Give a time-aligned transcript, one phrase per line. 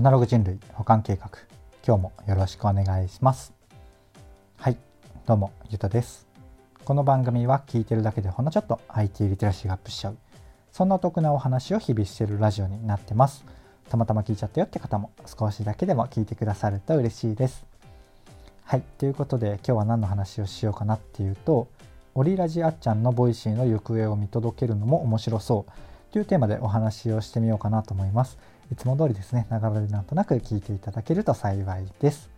[0.00, 1.28] アナログ人類保管計画。
[1.86, 3.52] 今日もよろしくお願いします。
[4.56, 4.78] はい。
[5.26, 6.26] どうもゆたです。
[6.86, 10.16] この番組は聞いてるだけでほんのちょっと IT リテラシーがアップしちゃう。
[10.72, 13.44] そんなお得なお話を日々してるラジオになってます。
[13.90, 17.66] たまたま聞いちゃったよって方も少しだけでも聞いてくださると嬉しいです。
[18.64, 18.82] はい。
[18.96, 21.68] ということで今日は何の話をしようかなっていうと
[22.14, 25.72] オリラジあっちゃんの Voicy の行方を見届けるのも面白そう
[26.10, 28.38] というテーマでお話をしてみようかなと思います。
[28.72, 32.30] いつも通りですね、ながらでなんとなく聞いていただけると幸いです。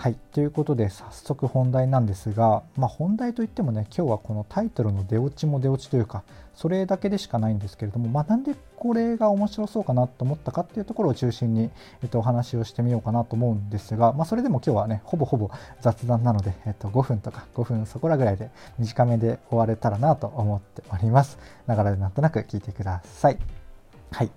[0.00, 6.22] はい、ということで早速本題なんですが、まあ、本題といってもね今日はこのタイトルの出落ちも出落ちというか
[6.54, 11.68] それだけでしかないんですけれども、まあ、なんでこれが面白そうかなと思ったかっていうところを中心に、
[12.02, 15.50] えっと、お話をしてみようかなと思うんですが、まあ、それでも今日はねほぼほぼ
[15.82, 21.38] 雑談なので、えっと、5分とか5分そこらぐらいで短めで終われたらなと思っております。
[21.66, 23.38] ながらでなんとなく聞いてください。
[24.12, 24.30] はい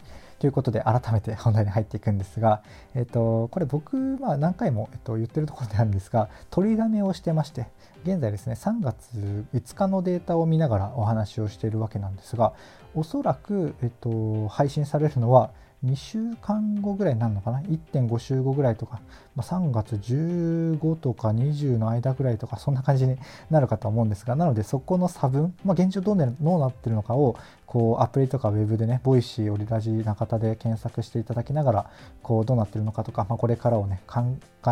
[0.43, 2.63] ということで改めて本題に入っていくんですが、
[2.95, 7.67] えっと、これ僕、まあ、何回も、えっと、言ってるところなんですが取りだめをしてまして
[8.03, 12.51] 現在ですね3月5日のデータを見ながらお話をしているわけなんですが
[12.93, 15.51] おそらく、えっと、配信されるのは
[15.85, 19.01] 2週間後ぐらいになるのかな？1.5週後ぐらいとか、
[19.35, 23.17] まあ、3月15とか20の間ぐらいとかそんな感じに
[23.49, 31.89] なるかと思うんですがなのでそこの差分、まあ、現状どうなどうなってるのかをこうアプリとかウェブでね Voicy オリラジ中田で検索していただきながら
[32.21, 34.21] こうどうなってるのかとか、まあ、これからをね考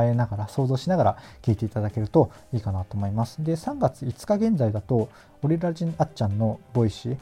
[0.02, 3.44] えながら想像しながら聞いていただけるといいかなと思います。
[3.44, 5.10] で3月5日現在だと
[5.42, 7.18] オリラジあっちゃんの Voicy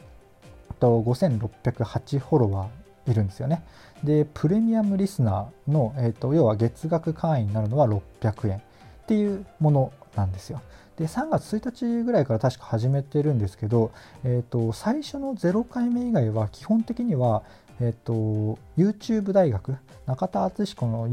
[0.78, 2.79] と5608フォロワー
[3.12, 3.62] いるんですよね。
[4.04, 8.60] で、プレミアムリスナーの、えーと、要は月額会員になるのは600円っ
[9.06, 10.60] ていうものなんですよ。
[10.96, 13.90] で、3月1日ぐらいから確か始めてるんですけど、
[14.24, 17.42] えーと、最初の0回目以外は基本的には、
[17.80, 21.08] えっ、ー、と、YouTube 大学、中田敦彦の、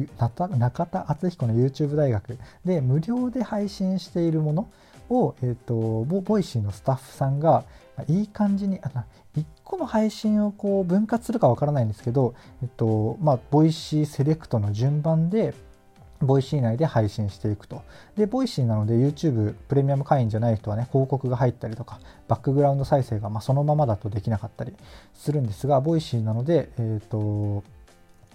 [0.58, 4.70] 中田敦彦の YouTube 大学で無料で配信しているもの
[5.10, 7.64] を、え、ー、と、 Voicy のスタッフさんが
[8.08, 15.54] いい感じに、あ1個の配信をこう分割するかわからないんですけど、えっと、まあ、 Voicy セレクトの順番で、
[16.20, 17.84] Voicy 内で配信していくと。
[18.16, 24.74] で、 Voicy なので YouTube プレミアム会員じゃない人はね、広告が入ったりとか、バックグラウンド再生がまあそのままだとできなかったり
[25.14, 27.64] するんですが、 Voicy なので、えっ、ー、と、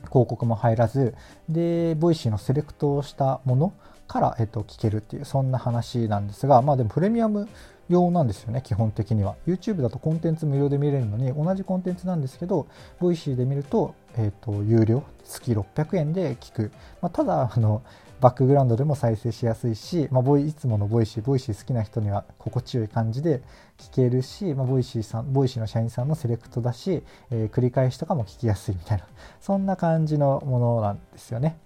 [0.08, 1.14] 広告も入らず、
[1.48, 3.72] で、 Voicy のセレクトをしたもの
[4.12, 7.48] から、えっ、と、聞けるっていう、そんな話なんですが、まあでもプレミアム
[7.88, 9.36] 用なんですよね、基本的には。
[9.46, 12.66] YouTube だとコンテンツ無料で見れるのに、同じコンテンツなんですけど、
[13.00, 16.72] Voicy で見ると、えっ、と、有料、月600円で聞く。
[17.00, 17.82] まあ、ただ、あの、
[18.20, 23.42] バックグラウンドでも再生しやすいし、まあ、ボイいつもの Voicy、Voicy 好きな人には心地よい感じで
[23.78, 29.06] 聞けるし、まあ、 Voicy さん、 Voicy の社員さんのセレクトだし、えー、繰り返しとかも聞きやすいみたいな、
[29.40, 31.56] そんな感じのものなんですよね。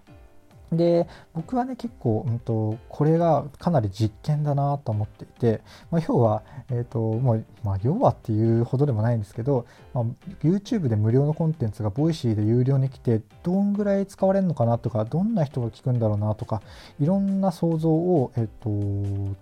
[0.73, 5.61] で僕はね結構、うんと、これがかなり実験だなと思っていて、
[5.91, 10.05] まあ、要は、えーともうまあ、要はっていうほどでもないんですけど、まあ、
[10.43, 16.63] YouTube で無料のコンテンツが voicy で有料に来てどんぐらい使われるのかなとかどんな人が聞くんだろうなとか
[17.01, 19.37] いろんな想像を、えーと、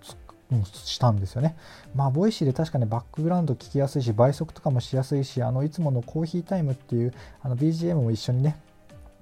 [0.73, 1.55] したんですよね。
[1.95, 8.57] まあ、 Voicy で確かにバックグラウンド聞きやすいし、倍速とかもしやすいし、あのいつものコーヒータイムっていうあの BGM も一緒にね、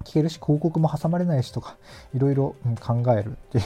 [0.04, 1.78] 聞けるし広告も挟まれないしとか
[2.16, 3.64] いろいろ考えるっていう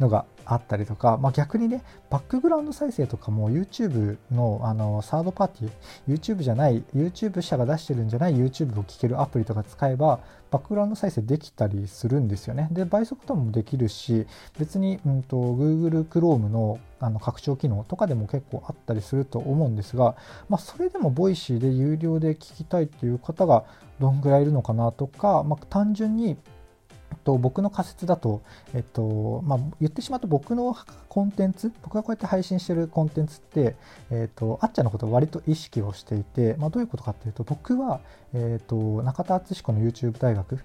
[0.00, 10.20] のがあったりとか、まあ、逆にねバックグラウンド再生とかも YouTube のあのサードパーティー YouTube じゃない YouTube 社が出してるんじゃない YouTube を聞けるアプリとか使えば
[10.50, 12.68] バックグラウンド再生できたりするんですよね。
[12.72, 14.26] で倍速ともできるし
[14.58, 20.16] 別に、うんと、Google Chrome のあの拡張機能とかでも結構あったりすると思うんですが、
[20.48, 23.62] まあ、それでも voicy で有料で聞きたいっていう方が
[24.00, 26.36] どんぐらいいるのかなとか、まあ、単純に
[27.28, 28.40] と僕の仮説だと、
[28.74, 30.74] えっとまあ、言ってしまうと僕の
[31.08, 33.76] コンテンツ僕がこうやって配信してるコンテンツって、
[34.10, 38.00] えっと、あっちゃんのことを割と意識をしていて、まあ、どういうことかっていうと僕は、
[38.34, 40.58] えっと、中田敦彦の YouTube 大学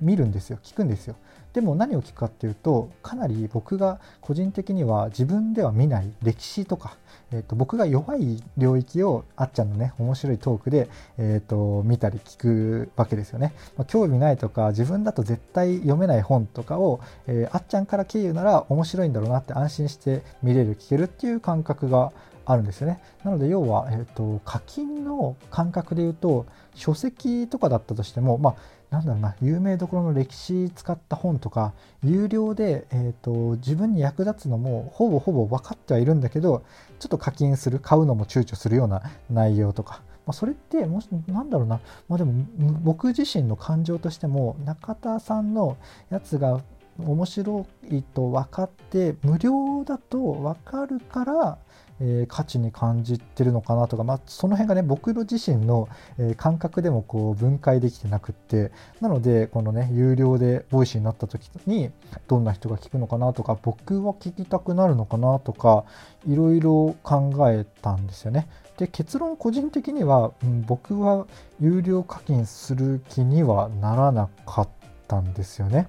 [0.00, 0.58] 見るんですよ。
[0.62, 1.16] 聞くんですよ。
[1.52, 6.96] でも何を聞くかっていうとかなり僕が個人的には自分では見ない歴史とか、
[7.32, 22.12] えー、と僕が弱い領域をあっちゃんのね面白いトークで、えー、と見たり聞くわけですよね、まあ、興味ないとか自分だと絶対読めない本とかを、えー、あっちゃんから経由なら面白いんだろうなって安心心して見れる聞けるっていう感覚が
[22.44, 23.00] あるんですよね。
[23.24, 28.56] なので要は、えーと、課金の感覚で言うと書籍とかだったとしても、まあ、
[28.90, 36.64] なんだろうな有名どころの歴史使った本とか有料で、えーと、自分に役立つのもほぼほぼ分かってはいるんだけど
[36.98, 42.44] ちょっと課金する買うのも躊躇するような内容とかまあ、それってもしなんだろうな、まあ、でも
[42.82, 45.78] 僕自身の感情としても中田さんの
[46.10, 46.60] やつが
[46.98, 51.58] 面白いと分かって無料だと分かるから
[52.00, 61.90] えー、価値に感じてるのかなとか、まあ、その辺がね僕の自身の、えー、感覚でもこう分解できてなくってなのでこのね有料で Voicy になった時に
[62.26, 65.84] どんな人が聞くのかなとか僕は聞きたくなるのかなとか
[66.26, 68.48] いろいろ考えたんですよね。
[68.76, 71.26] で結論個人的には、うん、僕は
[71.58, 74.68] 有料課金する気にはならなかっ
[75.08, 75.88] たんですよね。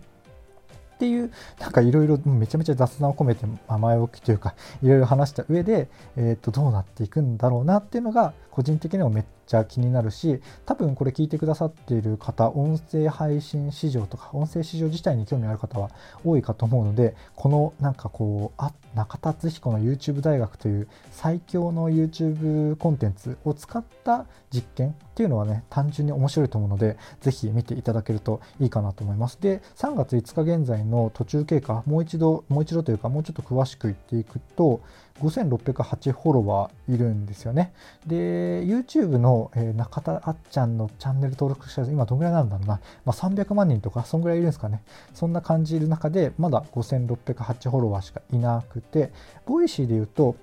[1.00, 1.32] っていう
[1.62, 4.54] なんかいろいろめちゃめちゃ雑談を込めて前置きというか
[4.84, 5.88] いろいろ話した上で、
[6.18, 15.90] えー、とどうなっていくんだろうなっていうのが個人的にもめっちゃ気になるし多分これ聞いてくださっている方音声配信市場とか音声市場自体に興味ある方は
[16.24, 29.40] 多いかと思うのでこのなんかこうあ中田敦彦の YouTube 大学という最強の YouTube コンテンツを使った実験っていうのはね単純に面白いと思うのでぜひ見ていただけるといいかなと思います。
[29.42, 34.82] で3月5日現在の途中経過もう一度もう一度というかもうちょっと詳しく言っていくと
[35.20, 37.74] 5608フォロワーいるんですよね。
[38.08, 44.82] で、YouTube の、えー、中田あっちゃんのチャンネル登録者数、今どんぐらいなんだろうな、まあ、300万人とか、そんぐらいいるんですかね。
[45.14, 49.12] そんな感じいる中で、まだ5608フォロワーしかいなくて、
[49.46, 50.36] Voicy で言うと、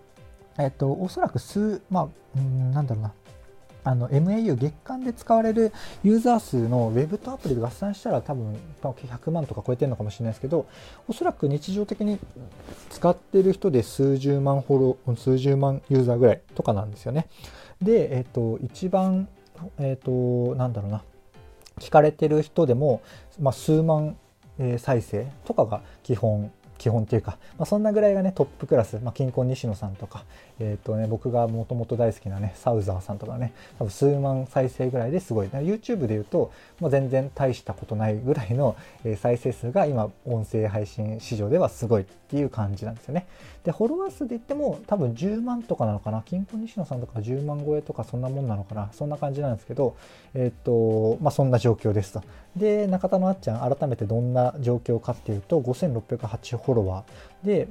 [0.58, 3.12] えっ、と、おそらく数、まあ、うん、なんだろうな、
[3.87, 5.73] あの MAU 月間で使われる
[6.03, 10.67] ユーザー数の Web とアプリで合算したら多分100万とか超えてるのかもしれないですけど
[11.06, 12.19] おそらく日常的に
[12.91, 17.29] 使ってる人で数十万フォロー数十万ユーザーぐらいとかなんですよね。
[17.81, 19.29] で、えっ、ー、と一番
[19.79, 21.05] えっ、ー、となんだろうな。
[21.79, 23.03] 聞かれてる人でも、
[23.38, 24.17] まあ、数万、
[24.59, 30.25] え再生とかが基本基本っていうか、まあ、そんなぐらいがねトップクラス、まあ、金婚西野さんとか、
[30.58, 35.46] えーとね、僕がもともと大好きなねサウザーさんとかね多分数万再生ぐらいですごい。
[35.49, 43.26] YouTube で言うと、まあ、全然大したことないぐらいのえ再生数が今音声配信市場ではすごいっていう感じなんですよね。
[43.64, 46.23] でフォロワー数で言っても多分10万とかなのかな？
[46.25, 48.90] 金婚西野さんとか10万超えとかそんなもんなのかな？
[48.93, 49.96] そんな感じなんですけど
[50.34, 52.23] えっ、ー、とまあそんな状況ですと。
[52.56, 57.69] で中田のあっちゃん改めてどんな状況かっていうと5608フォロワーで、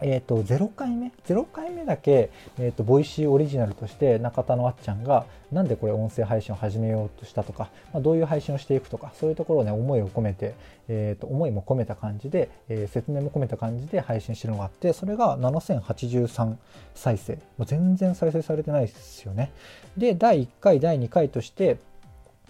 [0.00, 10.54] えっ、ー、と、0回目 ?0 回目だけ、えっ、ー、と、ボイシーオリジナルとして中田のあっちゃんが、なんでこれ音声配信を始めようとしたとか、まあ、どういう配信をしていくとか、そういうところをね、思いを込めて、
[10.88, 16.56] えっ、ー、と、思いも込めた感じで、えー、説明も込めた感じで配信してるのがあって、それが7083
[16.94, 17.34] 再生。
[17.56, 19.52] もう全然再生されてないですよね。
[19.96, 21.78] で、第1回、第2回として、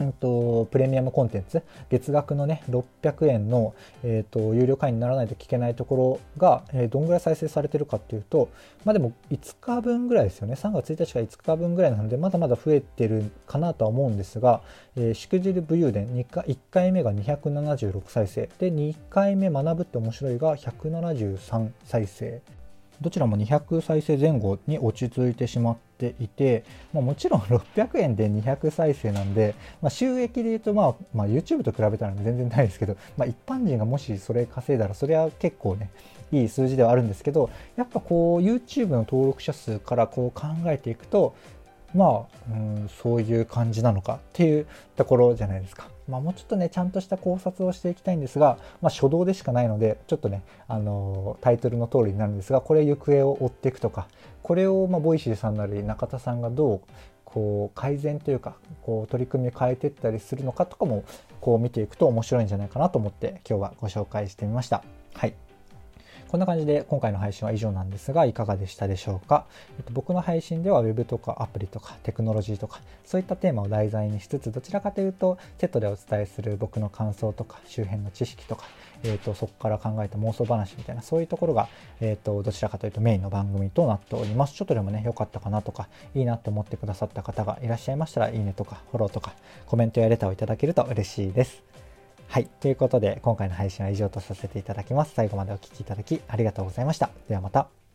[0.01, 1.63] うんと、プレミアムコンテンツ？
[1.91, 3.75] 月額のね600円の、
[4.05, 8.49] えーと、有料会員にならないと聞けないところが、えー、どんぐらい再生されてるかっていうと
[8.85, 10.55] まあでも5日分ぐらいですよね。
[10.55, 14.63] 3月1日から5日分ぐらいなのでまだまだ増えてるかなとは思うんですが、
[14.97, 18.49] えー、しくじる武勇伝2回1回目が276再生。
[18.59, 22.41] で2回目学ぶって面白いが173再生。
[23.01, 35.91] どちらも200再生前後に落ち着いてしまってていて、まあ、もちろん 600円で200再生なんで、まあ、収益で言うと、まあ、まあ YouTube と比べたら全然ないですけど、まあ、一般人がもしそれ稼いだらそれは結構ね
[36.31, 41.35] いい数字ではあるんですけどやっぱこう YouTube の登録者数からこう考えていくと
[41.95, 45.89] まあ、うん、そういう感じなのかっていうところじゃないですか。
[46.09, 54.09] まあ、もうちょっとね、ちゃんとした考察をしていきたいんですが、まあ、初動でしかないので、ちょっとね、あのー、タイトルの通りになるんですが、これ行方を追っていくとか、
[54.43, 56.81] これを、まあ、 Voicy さんなり中田さんがどう、
[57.25, 61.05] こう、改善というか、こう、取り組み変えていったりするのかとかも、
[61.41, 64.83] こう見ていくと面白いんじゃないかなと思って、今日はご紹介してみました。
[65.15, 65.48] はい。
[66.29, 69.47] こんな感じで今回の配信は以上なんですが、いかがでしたでしょうか？
[69.79, 78.67] えっと、僕の配信では Web とかアプリとかテクノロジーとか、そういったテーマを題材にしつつ、どちらかというと、セットでお伝えする僕の感想とか、周辺の知識とか、
[79.05, 81.67] えっと、そこから考えた妄想話みたいな、そういうところが、
[82.03, 84.53] えっと、どちらかというとメインの番組となっております。
[84.55, 89.33] ちょっとでもね、良かったかなとか、いいなって思ってくださった方がいらっしゃいましたら、いいねとか、フォローとか、
[89.65, 91.63] コメントやレターをいただけると嬉しいです。
[92.29, 92.47] はい。
[92.61, 95.15] ということで、今回の配信は以上とさせていただきます。
[95.15, 97.11] 最後までお聴きいただきありがとうございました。
[97.27, 97.88] ではまた。